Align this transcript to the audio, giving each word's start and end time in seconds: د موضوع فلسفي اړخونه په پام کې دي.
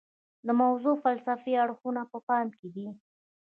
د 0.47 0.49
موضوع 0.61 0.95
فلسفي 1.03 1.51
اړخونه 1.63 2.01
په 2.11 2.17
پام 2.27 2.47
کې 2.57 2.67
دي. 2.75 2.87